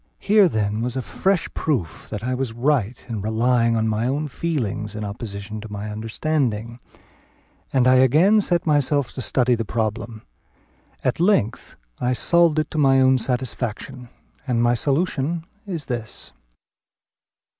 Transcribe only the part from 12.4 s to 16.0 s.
it to my own satisfaction; and my solution is